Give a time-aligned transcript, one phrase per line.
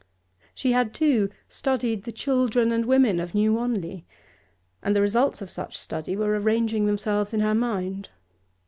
[0.55, 4.03] She had, too, studied the children and the women of New Wanley,
[4.81, 8.09] and the results of such study were arranging themselves in her mind.